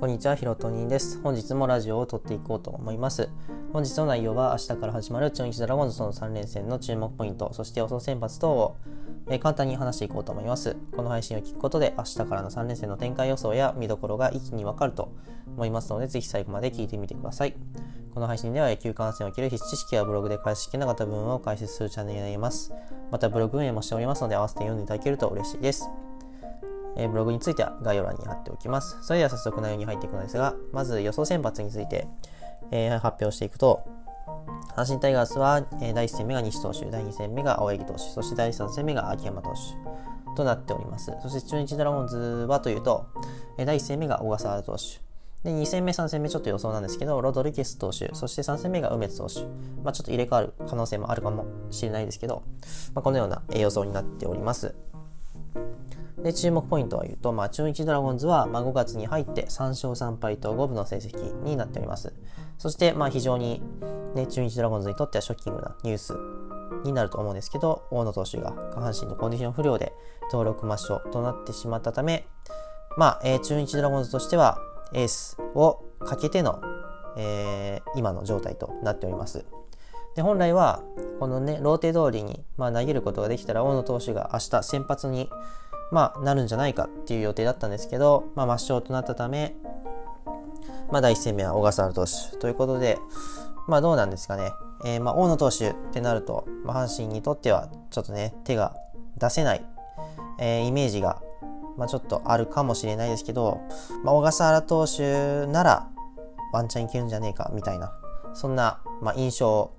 [0.00, 1.20] こんにちは、ひろとにんです。
[1.20, 3.28] 本日もラジオを撮っていこうと思います。
[3.70, 8.76] 本日の内容は明日から始まる中日ドラゴンズとの3連戦の注目ポイント、そして予想先発等を、
[9.28, 10.74] え、簡単に話していこうと思います。
[10.96, 15.12] この配信を聞くことで明日からの3連戦の展開予想や見どころが一気にわかると
[15.54, 17.54] 思いますので、ぜひ最後まで聞いてみてください。
[18.14, 22.72] この配信では野球観戦を切る必知識やブログで解析なかった部分を解説するチャンネルになります。
[23.10, 25.90] またブログ運営もしておりますので、合わせて読んでいただけると嬉しいです。
[26.96, 28.98] えー、ブログについては概要欄に貼っておきます。
[29.02, 32.06] それでは早速内容に入っていくのですが、まず予想先発について、
[32.70, 33.82] えー、発表していくと、
[34.76, 41.12] 阪神タイガースは、えー、第1戦目が西投手、第2戦目が青柳投手、そして第3戦目が秋山投手となっております。
[41.22, 42.16] そして中日ドラゴンズ
[42.48, 43.06] はというと、
[43.58, 45.00] えー、第1戦目が小笠原投手、
[45.44, 49.40] で、2戦目、3戦目ちょっと予想なんですけど、ロドリゲス投手、そして3戦目が梅津投手。
[49.82, 52.42] まあ、ちょっと入れ替わる可能性もあるかもしれないですけど、
[52.94, 54.74] まあ、このような予想になっております。
[56.22, 62.12] で、注目ポイントは言うと、まあ、中日ドラゴンズは、まあ、5月に入って3勝3敗と5分の成績になっております。
[62.58, 63.62] そして、まあ、非常に、
[64.14, 66.14] ね、中日ドラゴンズにとってはショッキングなニュース
[66.84, 69.92] になると思うんですけど、大野投手が下半身のコンディション不良で
[70.30, 72.26] 登録抹消となってしまったため、
[72.96, 74.58] まあ、えー、中日ドラゴンズとしては、
[74.92, 76.60] エースをかけての、
[77.16, 79.44] えー、今の状態となっております。
[80.16, 80.82] で本来は
[81.20, 85.30] このねローテ通りに、まあ、投げることができたら大野投手が明日先発に
[85.90, 89.54] まあ、なるんじゃないかっていう予定だったんですけど、まあ、抹消となったため、
[90.90, 92.98] まあ、第1戦目は小笠原投手ということで、
[93.68, 94.52] まあ、どうなんですかね。
[94.84, 98.74] えー、まあ、大野投手ってなると、まあ、阪神にとっては、ちょっとね、手が
[99.18, 99.64] 出せない、
[100.38, 101.22] えー、イメージが、
[101.76, 103.60] まあ、ちょっとあるかもしれないですけど、
[104.04, 105.88] まあ、小笠原投手なら、
[106.52, 107.92] ワンチャンいけるんじゃねえか、みたいな、
[108.34, 109.76] そんな、まあ、印象を、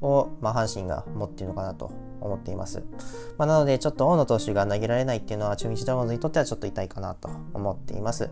[0.00, 2.82] をまあ、阪神が持っているのかなと思っています。
[3.38, 8.30] まあ、なので、ちょっと大野投手が投げられないっていうのは、中日ドラゴンズにとってはちょっと痛いかなと思っています。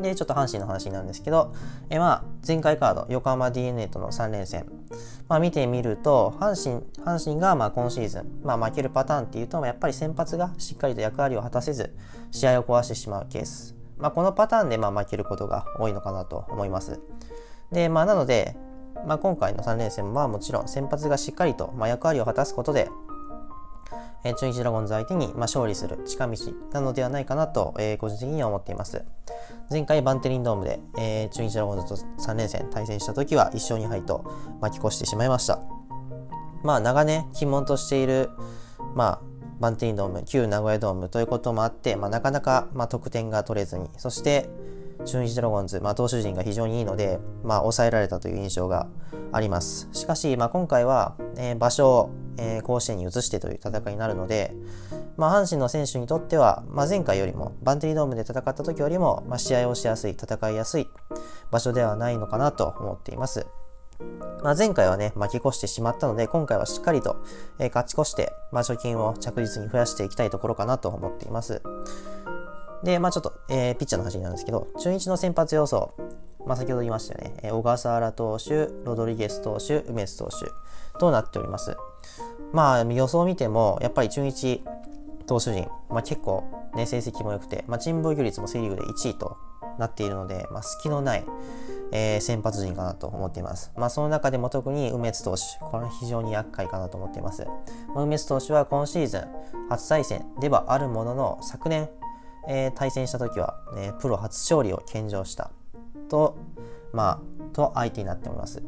[0.00, 1.54] で、ちょっと阪神の話なんですけど、
[1.88, 4.66] えまあ、前回カード、横浜 DNA との3連戦、
[5.28, 11.94] まあ、見てみると、阪神、阪神がまあ今シーズン、まあ、負けるパターンっていうと、やっぱり先発がしっかりと役割を果たせず、
[12.32, 13.76] 試合を壊してしまうケース。
[13.96, 17.00] まあ、このパターンでまあ負けることが多いのかなと思います。
[17.70, 18.56] で、まあ、なので、
[19.06, 22.90] まあ、今回の3連戦はもちろん先発がしっかりと、まあ、役割を果たすことで、
[24.24, 26.36] えー、中日ドラゴンズ相手に、まあ、勝利する近道
[26.72, 29.04] なのではないかなと、えー、個人的には思っています。
[29.70, 34.24] 前回バンテリンドームで、えー、中日ドラゴンズと3連戦対戦した時は1勝2敗と
[34.60, 35.60] 巻き越してしまいました。
[36.62, 38.30] まあ長年鬼門としている、
[38.94, 39.20] まあ、
[39.60, 44.48] バンテリンドーム、旧名古屋ドームということもあって、まあ、なかなか、まあ、得点が取れずに、そして、
[45.04, 48.88] 中日ドラゴンズ、まあ、投手陣が非常にいいので、まあ、抑えられたという印象が
[49.32, 49.88] あります。
[49.92, 54.54] しかし、まあ、今回は、えー、場所を、えー、甲子園に移してという戦いになるので、
[55.16, 60.88] まあ、阪神の選手にとっては、まあ、前回よりも、バンテリードームで戦った時よりも、まあ、試合をしやすい、戦いやすい
[61.50, 63.46] 場所ではないのかなと思っています。
[64.42, 67.16] まあ、前回はね、巻き越してしまったので、今回はしっかりと、
[67.58, 71.62] えー、勝ち越して、まあ、貯金を着実に増やしていきたいところかなと思っています。
[72.84, 75.94] で、まあちょっと、えー、ピッチャーの話になるんですけど、中日の先発予想、
[76.46, 81.76] まあ先ほど言いましたよね、えー、小笠原投手、ロドリゲス投手、梅津投手となっております。
[82.52, 84.62] まあ予想を見ても、やっぱり中日
[85.26, 89.38] 投手陣、まあ結構ね、成績も良くて、まあ珍防御率もセリーグで1位と
[89.78, 91.24] なっているので、まあ隙のない、
[91.90, 93.72] えー、先発陣かなと思っています。
[93.76, 97.46] まあその中でも特に梅津投手、これは非常に厄介かなと思っています。
[97.94, 99.22] まあ、梅津投手は今シーズン
[99.70, 101.88] 初対戦ではあるものの、昨年
[102.48, 105.50] えー、対戦した時は、ね、プロ初勝利を献上した
[106.08, 106.36] と、
[106.92, 108.62] まあ、と相手になっております。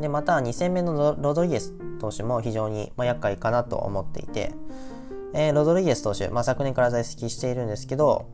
[0.00, 4.52] で、また2戦目のロドリゲス投手も非常に、まあ、厄介かなと思っていて、
[5.34, 8.30] えー、ロドリゲス投手、まあ、昨年から在籍しているんですけど、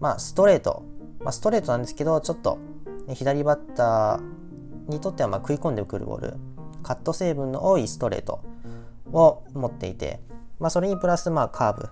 [0.00, 0.82] まあ、ストレート、
[1.20, 2.58] まあ、ストレートなんですけど、ちょっと、
[3.06, 6.34] ね、左バッターにとってはまあ食い込んでくるボール、
[6.82, 8.42] カット成分の多いストレート
[9.12, 10.20] を持っていて、
[10.58, 11.88] まあ、それにプラスまあカーブ、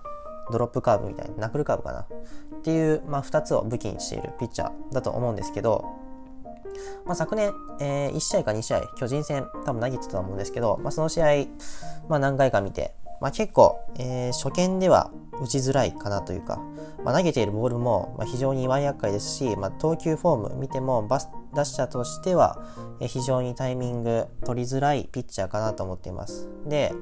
[0.51, 5.85] ドロップカーブみたいな、ナックルカーブかなっていう、まあ、2つを武器にしているピッチャーだと思うんですけど、
[7.05, 11.45] まあ、昨年、えー、1試合か2試合、巨人戦多分投げてたと思うんですけど、まあ、その試合、
[12.09, 15.11] まあ、何回か見て、まあ、結構、えー、初見では
[15.41, 16.61] 打ちづらいかなというか、
[17.03, 22.63] まあ、投げているボールも非常に厄介ですし、まあ、投球フォーム見てもバス打者としては
[22.99, 26.49] 非常にタイミング取りづらいピッチャーかなと思っています。
[26.65, 26.93] で、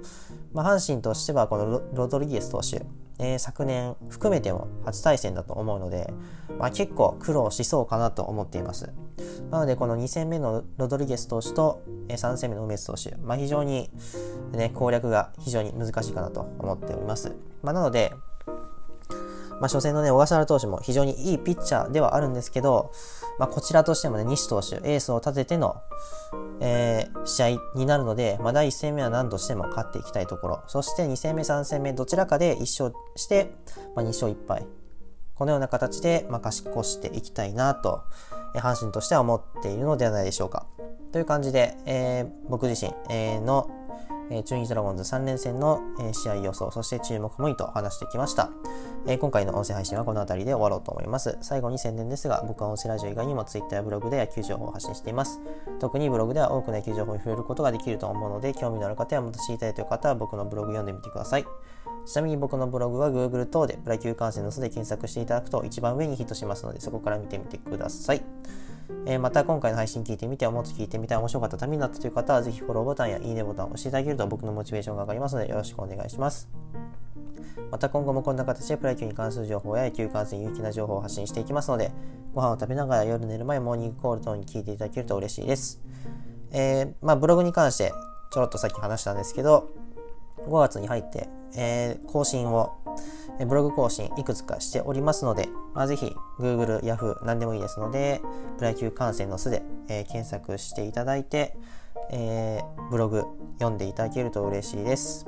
[0.53, 2.85] まあ、阪神としてはこのロドリゲス投手、
[3.21, 6.11] えー、昨年含めても初対戦だと思うので、
[6.59, 8.91] まあ、結構苦労しそうかなと思っています。
[9.51, 13.91] なのでこの2戦目のロドリゲス投手と3戦目の梅津投手、まあ、非常に、
[14.53, 17.35] ね、攻略が非常に難しいかなと思っております。
[17.61, 18.11] まあ、なので、
[19.61, 22.91] まあ、初戦のね、小笠原投手も非常にいいピッチャーではあるんですけど、
[23.37, 25.83] まあ、こちらとしてもね、西投手、エースを立てての、
[26.59, 33.53] えー、試合になるので、まあ、第1戦目は何としても勝っていきたいところ、そして2戦目、3戦目、どちらかで1勝して、
[33.95, 34.65] まあ、2勝1敗。
[35.35, 38.01] このような形で、まあ、勝ち越していきたいなと、
[38.55, 40.65] えー、阪神としては思っているのではないでしょうか。
[41.11, 43.69] という感じで、えー、僕自身、えー、の
[44.33, 48.49] え中日ドラゴンズ3連戦の、え試合予想、そして注目ポイントを話してきました。
[49.05, 51.37] え今回の音声配信はこの辺りで終わろうと思います。
[51.41, 55.41] 最後に宣伝ですが、僕は音声ラジオ以外にも Twitter やブログで野球情報を発信しています。
[55.79, 61.45] 特にブログでは多くの野球情報に触れることができると思うので、興味のある方やもっと知りたいという方は僕のブログ読んでみてください。
[62.05, 68.23] ちなみに僕のブログは Google 等でプロ野球観戦の巣で検索していただくと一番上にヒットしますので、そこから見てみてください。
[69.05, 76.49] えー、また今回の配信聞いてみて、もっと聞いてみたい、面白かったためになったという方は、ぜひフォローボタンやいいねボタンを押していただけると僕のモチベーションが上がりますので、よろしくお願いします。
[77.69, 81.91] また今後もこんな形でプロ野球に関する情報や野球観戦有機な情報を発信していきますので、
[82.33, 85.81] ご飯を食べながら夜寝る前、モーニングコール等に聞いていただけると嬉しいです。
[86.51, 87.93] えー、まあブログに関して
[88.31, 89.69] ちょろっとさっき話したんですけど、
[90.47, 92.77] 5月に入って、えー、更新を
[93.45, 98.21] ブログ更新いくつかしておりますので、まあ、ぜひ Google、Yahoo 何でもいいですので、
[98.57, 101.55] プロ野球観戦の巣で、えー、検索していただいて、
[102.11, 103.23] えー、ブログ
[103.59, 105.25] 読んでいただけると嬉しいです。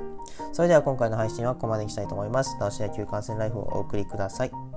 [0.52, 2.58] それでは今回の配信はここまでにしたいと思います。
[2.60, 4.73] 直し野球観戦ライフをお送りください。